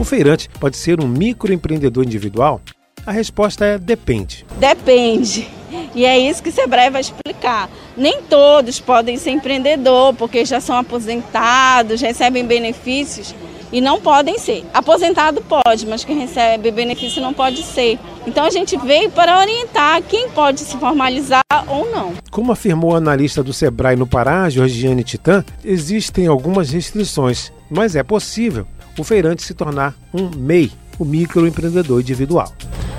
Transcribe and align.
O 0.00 0.04
feirante 0.04 0.48
pode 0.58 0.78
ser 0.78 0.98
um 0.98 1.06
microempreendedor 1.06 2.02
individual? 2.02 2.62
A 3.04 3.12
resposta 3.12 3.66
é 3.66 3.76
depende. 3.76 4.46
Depende. 4.58 5.46
E 5.94 6.06
é 6.06 6.18
isso 6.18 6.42
que 6.42 6.48
o 6.48 6.52
Sebrae 6.52 6.88
vai 6.88 7.02
explicar. 7.02 7.68
Nem 7.94 8.22
todos 8.22 8.80
podem 8.80 9.18
ser 9.18 9.32
empreendedor, 9.32 10.14
porque 10.14 10.42
já 10.46 10.58
são 10.58 10.74
aposentados, 10.78 12.00
recebem 12.00 12.46
benefícios 12.46 13.34
e 13.70 13.78
não 13.82 14.00
podem 14.00 14.38
ser. 14.38 14.64
Aposentado 14.72 15.42
pode, 15.42 15.86
mas 15.86 16.02
quem 16.02 16.18
recebe 16.18 16.70
benefício 16.70 17.20
não 17.20 17.34
pode 17.34 17.62
ser. 17.62 17.98
Então 18.26 18.46
a 18.46 18.50
gente 18.50 18.78
veio 18.78 19.10
para 19.10 19.38
orientar 19.38 20.00
quem 20.04 20.30
pode 20.30 20.60
se 20.60 20.78
formalizar 20.78 21.42
ou 21.68 21.92
não. 21.92 22.14
Como 22.30 22.52
afirmou 22.52 22.94
a 22.94 22.98
analista 22.98 23.42
do 23.42 23.52
Sebrae 23.52 23.96
no 23.96 24.06
Pará, 24.06 24.48
Georgiane 24.48 25.04
Titã, 25.04 25.44
existem 25.62 26.26
algumas 26.26 26.70
restrições, 26.70 27.52
mas 27.70 27.94
é 27.94 28.02
possível 28.02 28.66
o 29.00 29.04
feirante 29.04 29.42
se 29.42 29.54
tornar 29.54 29.94
um 30.12 30.30
MEI, 30.36 30.70
o 30.98 31.04
microempreendedor 31.04 32.00
individual. 32.00 32.52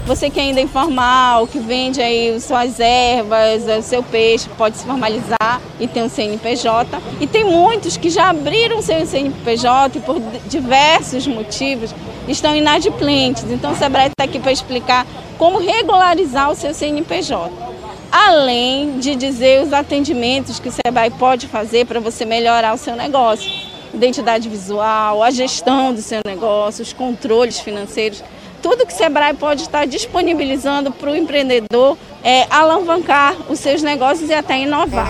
Você 0.08 0.32
que 0.32 0.40
ainda 0.40 0.60
é 0.60 0.64
informal, 0.64 1.46
que 1.46 1.60
vende 1.60 2.02
aí 2.02 2.40
suas 2.42 2.80
ervas, 2.80 3.64
o 3.68 3.82
seu 3.84 4.02
peixe, 4.02 4.50
pode 4.58 4.78
se 4.78 4.84
formalizar 4.84 5.62
e 5.80 5.88
ter 5.88 6.02
um 6.02 6.10
CNPJ. 6.10 7.00
E 7.20 7.28
tem 7.28 7.44
muitos 7.44 7.98
que 7.98 8.10
já 8.10 8.30
abriram 8.30 8.82
seu 8.82 9.06
CNPJ 9.06 10.00
e 10.00 10.02
por 10.02 10.20
diversos 10.50 11.28
motivos 11.28 11.94
estão 12.28 12.56
inadimplentes. 12.56 13.44
Então 13.44 13.74
o 13.74 13.76
Sebrae 13.76 14.08
está 14.08 14.24
aqui 14.24 14.40
para 14.40 14.52
explicar 14.52 15.06
como 15.38 15.60
regularizar 15.60 16.50
o 16.50 16.56
seu 16.56 16.74
CNPJ. 16.74 17.52
Além 18.12 18.98
de 18.98 19.16
dizer 19.16 19.64
os 19.64 19.72
atendimentos 19.72 20.60
que 20.60 20.68
o 20.68 20.72
Sebrae 20.72 21.12
pode 21.12 21.48
fazer 21.48 21.86
para 21.86 22.00
você 22.00 22.26
melhorar 22.26 22.74
o 22.74 22.78
seu 22.78 22.96
negócio. 22.96 23.71
Identidade 23.94 24.48
visual, 24.48 25.22
a 25.22 25.32
gestão 25.32 25.94
do 25.94 26.02
seu 26.02 26.22
negócio, 26.26 26.82
os 26.82 26.94
controles 26.94 27.60
financeiros 27.60 28.24
tudo 28.62 28.86
que 28.86 28.94
o 28.94 28.96
Sebrae 28.96 29.34
pode 29.34 29.64
estar 29.64 29.88
disponibilizando 29.88 30.92
para 30.92 31.12
o 31.12 31.16
empreendedor 31.16 31.98
é 32.24 32.46
alavancar 32.50 33.36
os 33.50 33.60
seus 33.60 33.82
negócios 33.82 34.30
e 34.30 34.34
até 34.34 34.60
inovar. 34.60 35.08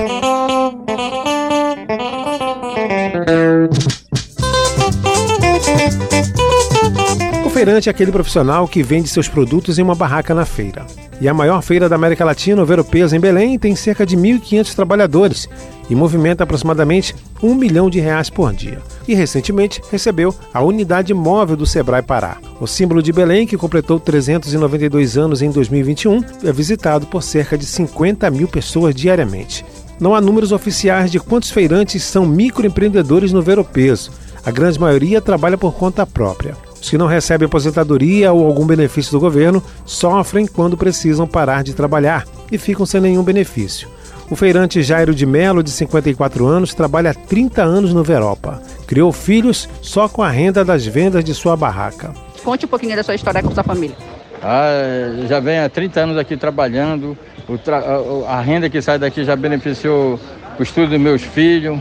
Feirante 7.64 7.90
é 7.90 7.92
aquele 7.92 8.12
profissional 8.12 8.68
que 8.68 8.82
vende 8.82 9.08
seus 9.08 9.28
produtos 9.28 9.78
em 9.78 9.84
uma 9.84 9.94
barraca 9.94 10.34
na 10.34 10.46
feira. 10.46 10.84
E 11.20 11.30
a 11.30 11.34
maior 11.34 11.62
feira 11.62 11.88
da 11.88 11.96
América 11.96 12.26
Latina, 12.26 12.60
o 12.60 12.66
Veropeso, 12.66 13.16
em 13.16 13.20
Belém, 13.20 13.60
tem 13.60 13.76
cerca 13.76 14.04
de 14.04 14.18
1.500 14.18 14.74
trabalhadores 14.74 15.48
e 15.88 15.94
movimenta 15.94 16.44
aproximadamente 16.44 17.16
um 17.40 17.54
milhão 17.54 17.88
de 17.88 18.00
reais 18.00 18.32
por 18.32 18.52
dia. 18.52 18.80
E 19.08 19.14
recentemente 19.14 19.80
recebeu 19.92 20.34
a 20.52 20.60
unidade 20.60 21.14
móvel 21.14 21.56
do 21.56 21.68
Sebrae 21.68 22.02
Pará. 22.02 22.38
O 22.60 22.66
símbolo 22.66 23.00
de 23.00 23.14
Belém, 23.14 23.46
que 23.46 23.58
completou 23.58 24.00
392 24.00 25.16
anos 25.16 25.44
em 25.44 25.52
2021, 25.52 26.24
é 26.44 26.52
visitado 26.52 27.06
por 27.06 27.22
cerca 27.22 27.56
de 27.56 27.66
50 27.68 28.28
mil 28.32 28.48
pessoas 28.48 28.96
diariamente. 28.96 29.64
Não 30.00 30.16
há 30.16 30.20
números 30.20 30.52
oficiais 30.52 31.12
de 31.12 31.20
quantos 31.20 31.52
feirantes 31.52 32.02
são 32.02 32.26
microempreendedores 32.26 33.32
no 33.32 33.44
Veropeso. 33.44 34.10
A 34.44 34.50
grande 34.50 34.80
maioria 34.80 35.22
trabalha 35.22 35.60
por 35.60 35.76
conta 35.76 36.08
própria. 36.08 36.71
Os 36.82 36.90
que 36.90 36.98
não 36.98 37.06
recebem 37.06 37.46
aposentadoria 37.46 38.34
ou 38.34 38.46
algum 38.46 38.66
benefício 38.66 39.12
do 39.12 39.20
governo 39.20 39.64
sofrem 39.86 40.48
quando 40.48 40.76
precisam 40.76 41.28
parar 41.28 41.64
de 41.64 41.76
trabalhar 41.76 42.26
e 42.52 42.58
ficam 42.58 42.86
sem 42.86 43.00
nenhum 43.00 43.22
benefício. 43.22 43.88
O 44.32 44.36
feirante 44.36 44.82
Jairo 44.82 45.14
de 45.14 45.26
Melo, 45.26 45.62
de 45.62 45.70
54 45.70 46.46
anos, 46.48 46.74
trabalha 46.74 47.12
há 47.12 47.14
30 47.14 47.62
anos 47.62 47.94
no 47.94 48.04
Veropa. 48.04 48.62
Criou 48.88 49.12
filhos 49.12 49.70
só 49.82 50.10
com 50.10 50.24
a 50.24 50.30
renda 50.30 50.66
das 50.66 50.86
vendas 50.86 51.24
de 51.24 51.36
sua 51.36 51.56
barraca. 51.56 52.14
Conte 52.44 52.66
um 52.66 52.70
pouquinho 52.70 52.96
da 52.96 53.04
sua 53.04 53.14
história 53.14 53.44
com 53.44 53.54
sua 53.54 53.64
família. 53.64 53.96
Ah, 54.42 54.70
já 55.28 55.40
venho 55.40 55.64
há 55.64 55.70
30 55.70 56.00
anos 56.00 56.18
aqui 56.18 56.36
trabalhando. 56.36 57.16
Tra... 57.64 57.84
A 58.28 58.42
renda 58.42 58.70
que 58.70 58.82
sai 58.82 58.98
daqui 58.98 59.24
já 59.24 59.36
beneficiou 59.36 60.20
o 60.58 60.64
estudo 60.64 60.90
dos 60.90 61.00
meus 61.00 61.22
filhos. 61.22 61.78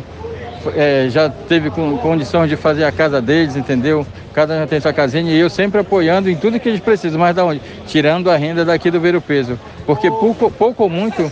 É, 0.77 1.09
já 1.09 1.29
teve 1.29 1.71
condições 1.71 2.49
de 2.49 2.57
fazer 2.57 2.85
a 2.85 2.93
casa 2.93 3.21
deles, 3.21 3.57
entendeu? 3.57 4.07
Cada 4.35 4.55
um 4.55 4.59
já 4.59 4.67
tem 4.67 4.81
sua 4.81 4.93
casinha 4.93 5.33
e 5.33 5.39
eu 5.39 5.49
sempre 5.49 5.81
apoiando 5.81 6.29
em 6.29 6.37
tudo 6.37 6.61
que 6.61 6.69
eles 6.69 6.81
precisam. 6.81 7.19
Mas 7.19 7.35
da 7.35 7.45
onde? 7.45 7.61
Tirando 7.87 8.31
a 8.31 8.37
renda 8.37 8.65
daqui 8.65 8.91
do 8.91 9.01
Ver 9.01 9.21
Peso. 9.21 9.59
Porque 9.87 10.11
pouco, 10.11 10.51
pouco 10.51 10.83
ou 10.83 10.91
muito 10.91 11.31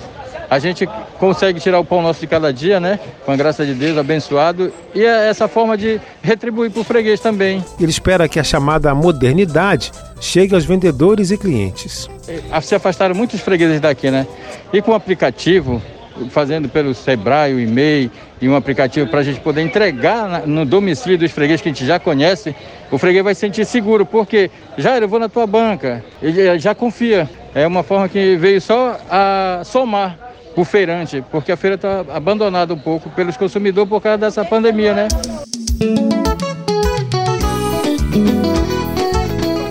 a 0.50 0.58
gente 0.58 0.88
consegue 1.18 1.60
tirar 1.60 1.78
o 1.78 1.84
pão 1.84 2.00
nosso 2.00 2.20
de 2.20 2.26
cada 2.26 2.52
dia, 2.52 2.80
né? 2.80 2.98
Com 3.24 3.32
a 3.32 3.36
graça 3.36 3.66
de 3.66 3.74
Deus, 3.74 3.98
abençoado. 3.98 4.72
E 4.94 5.04
é 5.04 5.28
essa 5.28 5.46
forma 5.46 5.76
de 5.76 6.00
retribuir 6.22 6.70
para 6.70 6.80
o 6.80 6.84
freguês 6.84 7.20
também. 7.20 7.62
Ele 7.78 7.90
espera 7.90 8.28
que 8.28 8.40
a 8.40 8.44
chamada 8.44 8.94
modernidade 8.94 9.92
chegue 10.20 10.54
aos 10.54 10.64
vendedores 10.64 11.30
e 11.30 11.36
clientes. 11.36 12.08
É, 12.26 12.60
se 12.60 12.74
afastaram 12.74 13.14
muitos 13.14 13.40
fregueses 13.40 13.80
daqui, 13.80 14.10
né? 14.10 14.26
E 14.72 14.80
com 14.80 14.92
o 14.92 14.94
aplicativo, 14.94 15.82
fazendo 16.30 16.68
pelo 16.68 16.94
Sebrae, 16.94 17.54
o 17.54 17.60
e-mail 17.60 18.10
e 18.40 18.48
um 18.48 18.56
aplicativo 18.56 19.08
para 19.08 19.20
a 19.20 19.22
gente 19.22 19.40
poder 19.40 19.62
entregar 19.62 20.46
no 20.46 20.64
domicílio 20.64 21.18
dos 21.18 21.30
fregueses 21.30 21.60
que 21.60 21.68
a 21.68 21.72
gente 21.72 21.86
já 21.86 21.98
conhece, 21.98 22.54
o 22.90 22.98
freguês 22.98 23.24
vai 23.24 23.34
se 23.34 23.40
sentir 23.40 23.64
seguro, 23.64 24.06
porque 24.06 24.50
já 24.76 24.98
eu 24.98 25.08
vou 25.08 25.18
na 25.18 25.28
tua 25.28 25.46
banca, 25.46 26.04
ele 26.22 26.58
já 26.58 26.74
confia. 26.74 27.28
É 27.54 27.66
uma 27.66 27.82
forma 27.82 28.08
que 28.08 28.36
veio 28.36 28.60
só 28.60 28.98
a 29.10 29.62
somar 29.64 30.18
o 30.56 30.64
feirante, 30.64 31.24
porque 31.30 31.52
a 31.52 31.56
feira 31.56 31.76
está 31.76 32.04
abandonada 32.12 32.74
um 32.74 32.78
pouco 32.78 33.08
pelos 33.10 33.36
consumidores 33.36 33.88
por 33.88 34.00
causa 34.00 34.18
dessa 34.18 34.44
pandemia, 34.44 34.94
né? 34.94 35.08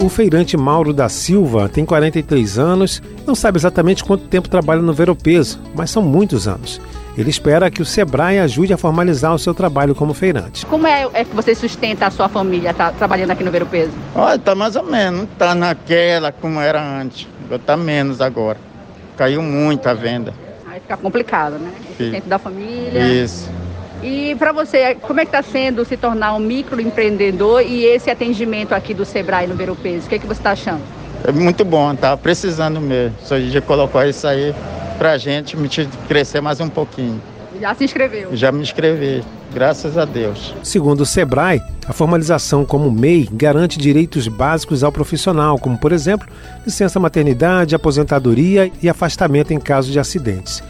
O 0.08 0.10
feirante 0.10 0.56
Mauro 0.56 0.94
da 0.94 1.10
Silva 1.10 1.68
tem 1.68 1.86
43 1.86 2.58
anos, 2.58 3.04
não 3.26 3.36
sabe 3.36 3.58
exatamente 3.58 4.06
quanto 4.06 4.24
tempo 4.30 4.48
trabalha 4.48 4.82
no 4.82 4.94
Veropeso, 4.94 5.60
mas 5.76 5.92
são 5.92 6.02
muitos 6.02 6.48
anos. 6.48 6.80
Ele 7.18 7.30
espera 7.30 7.70
que 7.70 7.82
o 7.82 7.86
Sebrae 7.86 8.40
ajude 8.40 8.72
a 8.72 8.78
formalizar 8.78 9.36
o 9.36 9.38
seu 9.38 9.54
trabalho 9.54 9.94
como 9.94 10.14
feirante. 10.14 10.66
Como 10.66 10.88
é, 10.88 11.10
é 11.12 11.26
que 11.26 11.36
você 11.36 11.54
sustenta 11.54 12.08
a 12.08 12.10
sua 12.10 12.30
família 12.30 12.74
tá, 12.74 12.90
trabalhando 12.94 13.32
aqui 13.32 13.44
no 13.44 13.52
Veropeso? 13.52 13.92
Olha, 14.16 14.40
tá 14.40 14.56
mais 14.56 14.78
ou 14.78 14.84
menos, 14.84 15.20
não 15.20 15.26
tá 15.26 15.54
naquela 15.54 16.32
como 16.32 16.62
era 16.62 16.82
antes. 16.82 17.28
Tá 17.66 17.76
menos 17.76 18.22
agora. 18.22 18.58
Caiu 19.18 19.42
muito 19.42 19.88
a 19.90 19.94
venda 19.94 20.34
fica 20.80 20.98
complicado, 20.98 21.60
né? 21.60 21.72
Esse 21.92 22.12
tempo 22.12 22.30
da 22.30 22.40
família. 22.40 23.24
Isso. 23.24 23.50
E 24.04 24.36
para 24.36 24.52
você, 24.52 24.96
como 24.96 25.20
é 25.20 25.26
que 25.26 25.36
está 25.36 25.42
sendo 25.42 25.84
se 25.84 25.98
tornar 25.98 26.34
um 26.36 26.40
microempreendedor 26.40 27.62
e 27.62 27.86
esse 27.86 28.10
atendimento 28.10 28.74
aqui 28.74 28.94
do 28.94 29.04
Sebrae 29.04 29.48
no 29.48 29.56
Ver 29.56 29.70
o 29.70 29.76
Peso? 29.76 30.06
O 30.06 30.10
que, 30.10 30.16
é 30.16 30.20
que 30.20 30.28
você 30.28 30.40
está 30.40 30.52
achando? 30.52 30.82
É 31.24 31.32
muito 31.32 31.66
bom, 31.66 31.96
tá 31.96 32.16
precisando 32.16 32.80
mesmo. 32.80 33.16
Só 33.24 33.40
gente 33.40 33.60
colocou 33.62 34.04
isso 34.04 34.28
aí 34.28 34.54
para 34.98 35.14
a 35.14 35.18
gente 35.18 35.58
crescer 36.08 36.42
mais 36.42 36.60
um 36.60 36.70
pouquinho. 36.70 37.22
Já 37.60 37.74
se 37.74 37.86
inscreveu? 37.86 38.36
Já 38.36 38.52
me 38.52 38.62
inscrevi, 38.62 39.24
graças 39.52 39.98
a 39.98 40.06
Deus. 40.06 40.54
Segundo 40.62 41.02
o 41.02 41.06
Sebrae, 41.06 41.62
a 41.88 41.94
formalização 41.94 42.64
como 42.64 42.92
MEI 42.92 43.28
garante 43.32 43.80
direitos 43.80 44.28
básicos 44.28 44.84
ao 44.84 44.92
profissional, 44.92 45.58
como, 45.58 45.78
por 45.78 45.92
exemplo, 45.92 46.28
licença 46.64 47.00
maternidade, 47.00 47.74
aposentadoria 47.74 48.72
e 48.82 48.88
afastamento 48.88 49.54
em 49.54 49.60
caso 49.60 49.92
de 49.92 50.00
acidentes. 50.00 50.62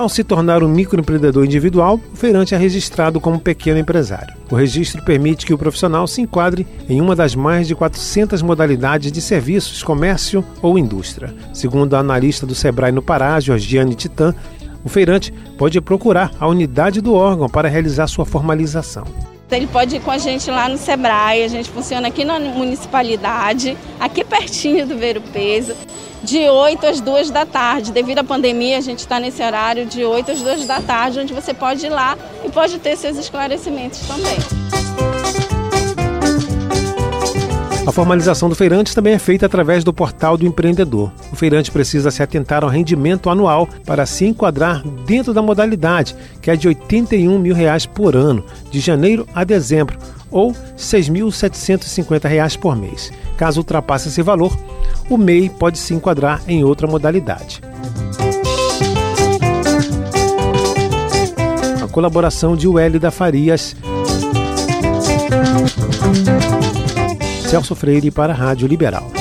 Ao 0.00 0.08
se 0.08 0.24
tornar 0.24 0.62
um 0.62 0.68
microempreendedor 0.68 1.44
individual, 1.44 2.00
o 2.10 2.16
feirante 2.16 2.54
é 2.54 2.56
registrado 2.56 3.20
como 3.20 3.38
pequeno 3.38 3.78
empresário. 3.78 4.34
O 4.50 4.54
registro 4.54 5.04
permite 5.04 5.44
que 5.44 5.52
o 5.52 5.58
profissional 5.58 6.06
se 6.06 6.22
enquadre 6.22 6.66
em 6.88 7.02
uma 7.02 7.14
das 7.14 7.34
mais 7.34 7.68
de 7.68 7.74
400 7.74 8.40
modalidades 8.40 9.12
de 9.12 9.20
serviços, 9.20 9.82
comércio 9.82 10.42
ou 10.62 10.78
indústria. 10.78 11.34
Segundo 11.52 11.92
a 11.92 11.98
analista 11.98 12.46
do 12.46 12.54
Sebrae 12.54 12.90
no 12.90 13.02
Pará, 13.02 13.38
Georgiane 13.40 13.94
Titã, 13.94 14.34
o 14.82 14.88
feirante 14.88 15.34
pode 15.58 15.78
procurar 15.82 16.30
a 16.40 16.48
unidade 16.48 17.02
do 17.02 17.12
órgão 17.12 17.46
para 17.46 17.68
realizar 17.68 18.06
sua 18.06 18.24
formalização. 18.24 19.04
Ele 19.50 19.66
pode 19.66 19.96
ir 19.96 20.00
com 20.00 20.12
a 20.12 20.16
gente 20.16 20.50
lá 20.50 20.66
no 20.66 20.78
Sebrae, 20.78 21.42
a 21.42 21.48
gente 21.48 21.68
funciona 21.68 22.08
aqui 22.08 22.24
na 22.24 22.40
municipalidade, 22.40 23.76
aqui 23.98 24.24
pertinho 24.24 24.86
do 24.86 24.96
Ver 24.96 25.18
o 25.18 25.20
Peso 25.20 25.74
de 26.22 26.48
8 26.48 26.86
às 26.86 27.00
2 27.00 27.30
da 27.30 27.46
tarde. 27.46 27.92
Devido 27.92 28.18
à 28.18 28.24
pandemia, 28.24 28.78
a 28.78 28.80
gente 28.80 29.00
está 29.00 29.18
nesse 29.18 29.42
horário 29.42 29.86
de 29.86 30.04
8 30.04 30.32
às 30.32 30.42
2 30.42 30.66
da 30.66 30.80
tarde, 30.80 31.20
onde 31.20 31.32
você 31.32 31.54
pode 31.54 31.86
ir 31.86 31.90
lá 31.90 32.16
e 32.44 32.50
pode 32.50 32.78
ter 32.78 32.96
seus 32.96 33.16
esclarecimentos 33.16 34.00
também. 34.00 34.38
A 37.86 37.92
formalização 37.92 38.48
do 38.48 38.54
feirante 38.54 38.94
também 38.94 39.14
é 39.14 39.18
feita 39.18 39.46
através 39.46 39.82
do 39.82 39.92
portal 39.92 40.36
do 40.36 40.46
empreendedor. 40.46 41.10
O 41.32 41.36
feirante 41.36 41.72
precisa 41.72 42.10
se 42.10 42.22
atentar 42.22 42.62
ao 42.62 42.68
rendimento 42.70 43.28
anual 43.30 43.66
para 43.86 44.04
se 44.06 44.26
enquadrar 44.26 44.82
dentro 45.06 45.32
da 45.32 45.42
modalidade, 45.42 46.14
que 46.40 46.50
é 46.50 46.56
de 46.56 46.68
81 46.68 47.38
mil 47.38 47.54
reais 47.54 47.86
por 47.86 48.14
ano, 48.14 48.44
de 48.70 48.78
janeiro 48.80 49.26
a 49.34 49.42
dezembro, 49.44 49.98
ou 50.30 50.52
R$ 50.52 50.58
6.750 50.76 52.58
por 52.58 52.76
mês. 52.76 53.10
Caso 53.36 53.60
ultrapasse 53.60 54.08
esse 54.08 54.22
valor, 54.22 54.56
o 55.10 55.18
MEI 55.18 55.50
pode 55.50 55.76
se 55.76 55.92
enquadrar 55.92 56.40
em 56.46 56.62
outra 56.62 56.86
modalidade. 56.86 57.60
A 61.82 61.88
colaboração 61.88 62.56
de 62.56 62.68
Wélida 62.68 63.10
Farias. 63.10 63.74
Celso 67.48 67.74
Freire 67.74 68.12
para 68.12 68.32
a 68.32 68.36
Rádio 68.36 68.68
Liberal. 68.68 69.19